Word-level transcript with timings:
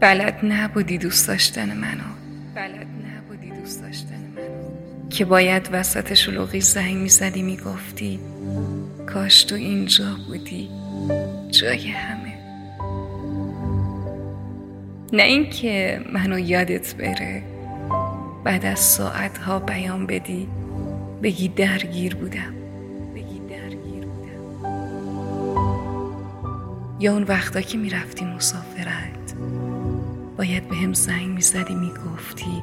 بلد 0.00 0.38
نبودی 0.42 0.98
دوست 0.98 1.28
داشتن 1.28 1.76
منو. 1.76 2.04
بلد 2.54 2.86
نبودی 2.86 3.50
دوست 3.50 3.82
داشتن 3.82 4.14
منو. 4.36 5.08
که 5.10 5.24
باید 5.24 5.68
وسط 5.72 6.14
شلوغی 6.14 6.60
زنگ 6.60 6.96
می‌زدی 6.96 7.42
می‌گفتی 7.42 8.20
کاش 9.06 9.44
تو 9.44 9.54
اینجا 9.54 10.16
بودی 10.26 10.70
جای 11.50 11.88
همه. 11.88 12.38
نه 15.12 15.22
اینکه 15.22 16.00
منو 16.12 16.38
یادت 16.38 16.94
بره 16.94 17.42
بعد 18.44 18.66
از 18.66 18.78
ساعت 18.78 19.38
ها 19.38 19.58
بیان 19.58 20.06
بدی 20.06 20.48
بگی 21.22 21.48
درگیر 21.48 22.16
بودم. 22.16 22.54
بگی 23.14 23.40
درگیر 23.50 24.06
بودم. 24.06 24.68
یا 27.00 27.12
اون 27.12 27.22
وقتا 27.22 27.60
که 27.60 27.78
می‌رفتی 27.78 28.24
مسافرت. 28.24 29.17
باید 30.38 30.68
به 30.68 30.76
هم 30.76 30.92
زنگ 30.92 31.28
می‌زدی 31.28 31.74
می‌گفتی 31.74 32.62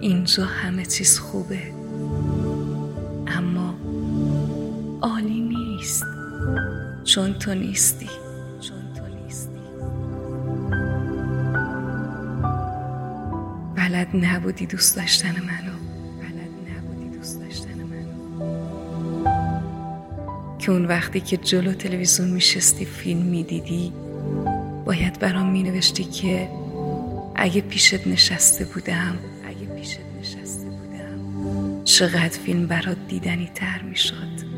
اینجا 0.00 0.44
همه 0.44 0.84
چیز 0.84 1.18
خوبه. 1.18 1.62
اما 3.26 3.74
عالی 5.02 5.40
نیست. 5.40 6.04
چون 7.04 7.34
تو 7.34 7.54
نیستی. 7.54 8.10
چون 8.60 8.92
تو 8.94 9.02
نیستی. 9.24 9.60
بلد 13.76 14.08
نبودی 14.14 14.66
دوست 14.66 14.96
داشتن 14.96 15.32
منو. 15.32 15.76
بلد 16.20 16.50
نبودی 16.70 17.16
دوست 17.16 17.40
داشتن 17.40 17.74
منو. 17.82 18.14
که 20.58 20.72
اون 20.72 20.84
وقتی 20.84 21.20
که 21.20 21.36
جلو 21.36 21.72
تلویزیون 21.72 22.30
میشستی 22.30 22.84
فیلم 22.84 23.22
می‌دیدی 23.22 23.92
باید 24.84 25.18
برام 25.18 25.50
مینوشتی 25.50 26.04
که 26.04 26.48
اگه 27.34 27.60
پیشت 27.60 28.06
نشسته 28.06 28.64
بودم 28.64 29.18
اگه 29.46 29.66
پیشت 29.76 30.00
نشسته 30.20 30.64
بودم 30.64 31.84
چقدر 31.84 32.28
فیلم 32.28 32.66
برات 32.66 32.96
دیدنی 33.08 33.50
تر 33.54 33.82
می‌شد. 33.82 34.54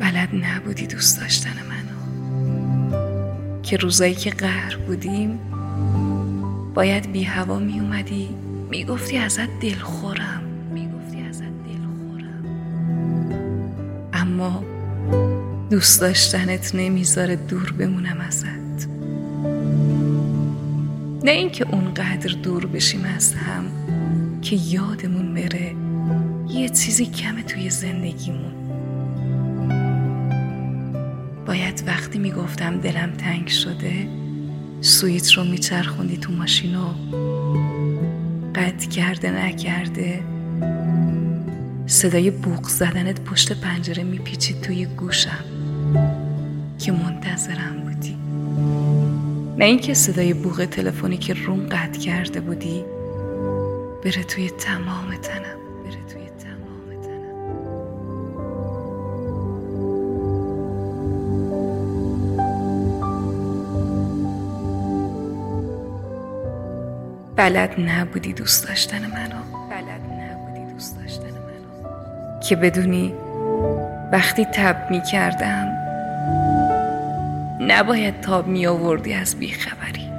بلد 0.00 0.28
نبودی 0.32 0.86
دوست 0.86 1.20
داشتن 1.20 1.54
منو. 1.68 1.96
که 3.62 3.76
روزایی 3.76 4.14
که 4.14 4.30
قهر 4.30 4.76
بودیم 4.76 5.38
باید 6.74 7.12
بی 7.12 7.22
هوا 7.22 7.58
می 7.58 7.80
اومدی 7.80 8.28
می 8.70 8.84
گفتی 8.84 9.18
ازت 9.18 9.60
دلخورم 9.60 10.42
می 10.72 10.88
گفتی 10.88 11.22
ازت 11.22 11.42
دلخورم. 11.42 12.44
اما 14.12 14.75
دوست 15.70 16.00
داشتنت 16.00 16.74
نمی‌ذاره 16.74 17.36
دور 17.36 17.72
بمونم 17.78 18.20
ازت. 18.20 18.88
نه 21.24 21.30
اینکه 21.30 21.68
اونقدر 21.68 22.34
دور 22.42 22.66
بشیم 22.66 23.04
از 23.16 23.34
هم 23.34 23.64
که 24.42 24.56
یادمون 24.56 25.34
بره 25.34 25.74
یه 26.48 26.68
چیزی 26.68 27.06
کمه 27.06 27.42
توی 27.42 27.70
زندگیمون. 27.70 28.52
باید 31.46 31.84
وقتی 31.86 32.18
می‌گفتم 32.18 32.78
دلم 32.78 33.12
تنگ 33.12 33.48
شده 33.48 34.08
سویت 34.80 35.32
رو 35.32 35.44
میچرخوندی 35.44 36.16
تو 36.16 36.32
ماشین 36.32 36.76
و 36.76 36.86
قطع 38.54 38.88
کرده 38.88 39.30
نکرده. 39.30 40.22
صدای 41.86 42.30
بوق 42.30 42.68
زدنت 42.68 43.20
پشت 43.20 43.52
پنجره 43.60 44.02
میپیچید 44.02 44.60
توی 44.60 44.86
گوشم. 44.86 45.44
که 46.78 46.92
منتظرم 46.92 47.80
بودی. 47.84 48.16
نه 49.58 49.64
اینکه 49.64 49.94
صدای 49.94 50.34
بوغ 50.34 50.64
تلفنی 50.64 51.16
که 51.16 51.34
روم 51.34 51.66
قطع 51.66 52.00
کرده 52.00 52.40
بودی 52.40 52.84
بره 54.04 54.22
توی 54.22 54.50
تمام 54.50 55.14
تنم. 55.22 55.58
بره 55.84 56.04
توی 56.12 56.26
تمام 56.26 57.02
تنم. 57.02 57.36
بلد 67.36 67.80
نبودی 67.80 68.32
دوست 68.32 68.68
داشتن 68.68 68.98
منو. 68.98 69.42
بلد 69.70 70.00
نبودی 70.20 70.72
دوست 70.72 71.00
داشتن 71.00 71.25
که 72.48 72.56
بدونی 72.56 73.14
وقتی 74.12 74.44
تب 74.44 74.90
می 74.90 75.02
کردم 75.02 75.76
نباید 77.60 78.20
تاب 78.20 78.46
می 78.46 78.66
آوردی 78.66 79.14
از 79.14 79.36
بیخبری. 79.36 80.10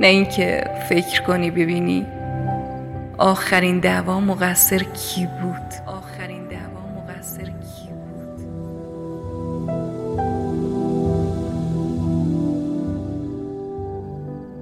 نه 0.00 0.06
اینکه 0.06 0.64
فکر 0.88 1.22
کنی 1.22 1.50
ببینی 1.50 2.06
آخرین 3.18 3.80
دعوا 3.80 4.20
مقصر 4.20 4.78
کی 4.78 5.28
بود. 5.42 5.74
آخرین 5.86 6.48
دعوا 6.48 6.80
مقصر 6.96 7.44
کی 7.44 7.88
بود. 7.88 8.40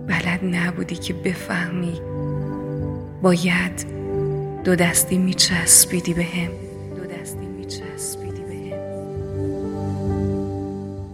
بلد 0.06 0.40
نبودی 0.42 0.96
که 0.96 1.14
بفهمی. 1.14 2.00
باید 3.22 4.01
دو 4.64 4.76
دستی 4.76 5.18
میچسبیدی 5.18 6.14
به 6.14 6.24
هم. 6.24 6.50
دو 6.96 7.04
دستی 7.04 7.46
میچسبیدی 7.46 8.42
به 8.42 8.76
هم. 8.76 8.82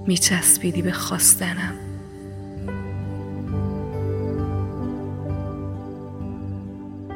میچسبیدی 0.06 0.82
به 0.82 0.92
خواستنم. 0.92 1.74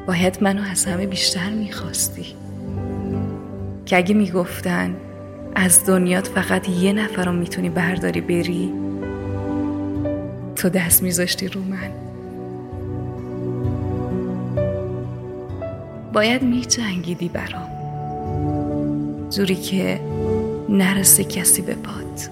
باید 0.06 0.38
منو 0.42 0.62
از 0.70 0.84
همه 0.84 1.06
بیشتر 1.06 1.50
می‌خواستی. 1.50 2.26
که 3.86 3.96
اگه 3.96 4.14
می‌گفتن 4.14 4.96
از 5.54 5.86
دنیات 5.86 6.28
فقط 6.28 6.68
یه 6.68 6.92
نفر 6.92 7.24
رو 7.24 7.32
می‌تونی 7.32 7.70
برداری 7.70 8.20
بری 8.20 8.72
تو 10.56 10.68
دست 10.68 11.02
میذاشتی 11.02 11.48
رو 11.48 11.60
من. 11.60 12.11
باید 16.12 16.42
میجنگیدی 16.42 17.28
برام. 17.28 17.68
جوری 19.30 19.54
که 19.54 20.00
نرسه 20.68 21.24
کسی 21.24 21.62
به 21.62 21.74
پات 21.74 22.30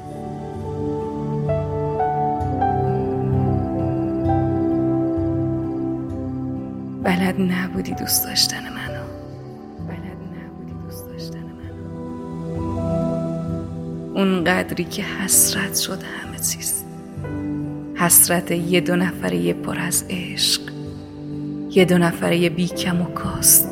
بلد 7.04 7.40
نبودی 7.40 7.94
دوست 7.94 8.24
داشتن 8.24 8.62
منو. 8.62 9.04
بلد 9.88 10.20
نبودی 10.36 10.72
دوست 10.84 11.06
داشتن 11.06 11.42
منو. 11.42 11.84
اون 14.14 14.44
قدری 14.44 14.84
که 14.84 15.02
حسرت 15.02 15.76
شد 15.76 16.02
همه 16.02 16.36
چیز. 16.36 16.84
حسرت 17.94 18.50
یه 18.50 18.80
دو 18.80 18.96
نفره 18.96 19.52
پر 19.52 19.78
از 19.78 20.04
عشق 20.10 20.60
یه 21.70 21.84
دو 21.84 21.98
نفره 21.98 22.48
بی 22.48 22.66
کم 22.68 23.02
و 23.02 23.04
کاست. 23.04 23.69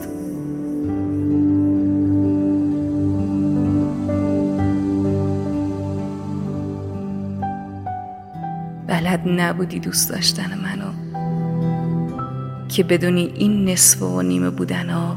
بلد 8.98 9.28
نبودی 9.28 9.80
دوست 9.80 10.10
داشتن 10.10 10.58
منو. 10.58 10.92
که 12.68 12.82
بدونی 12.82 13.32
این 13.34 13.68
نصف 13.68 14.02
و 14.02 14.22
نیمه 14.22 14.50
بودن 14.50 14.90
ها 14.90 15.16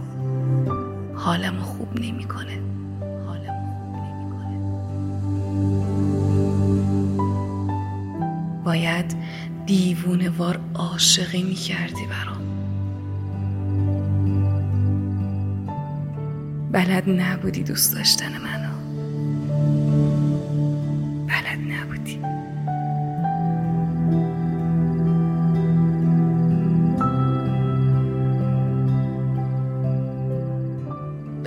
حالم 1.16 1.60
خوب 1.60 2.00
نمی‌کنه. 2.00 2.58
باید 8.66 9.16
دیوونه 9.66 10.30
وار 10.30 10.60
عاشقی 10.76 11.44
می‌کردی 11.44 12.06
برام. 12.06 12.42
بلد 16.72 17.10
نبودی 17.10 17.64
دوست 17.64 17.96
داشتن 17.96 18.32
منو 18.32 18.61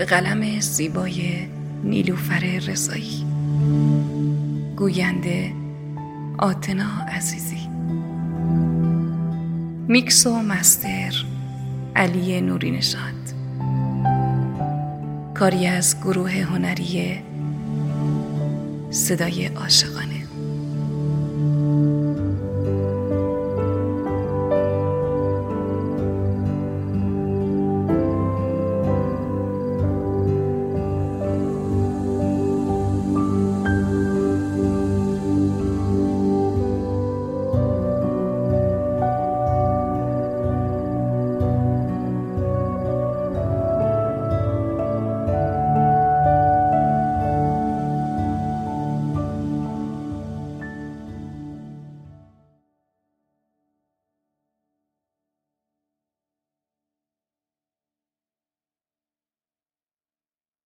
به 0.04 0.10
قلم 0.10 0.60
زیبای 0.60 1.46
نیلوفر 1.84 2.58
رضایی. 2.66 3.26
گوینده 4.76 5.52
آتنا 6.38 7.04
عزیزی. 7.08 7.68
میکس 9.88 10.26
و 10.26 10.42
مستر 10.42 11.24
علی 11.96 12.40
نوری 12.40 12.70
نژاد 12.70 13.34
کاری 15.34 15.66
از 15.66 16.00
گروه 16.00 16.32
هنری 16.32 17.20
صدای 18.90 19.46
عاشقانه. 19.46 20.23